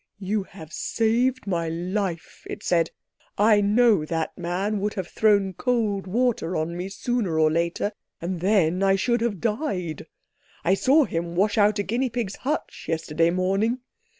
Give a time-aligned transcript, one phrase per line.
[0.17, 2.89] "You have saved my life," it said.
[3.37, 8.39] "I know that man would have thrown cold water on me sooner or later, and
[8.41, 10.07] then I should have died.
[10.63, 13.81] I saw him wash out a guinea pig's hutch yesterday morning.